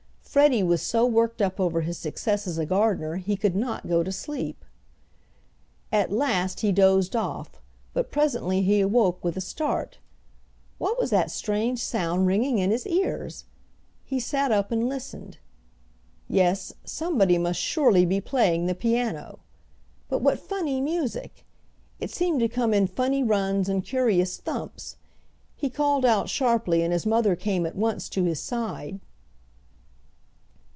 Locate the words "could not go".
3.35-4.01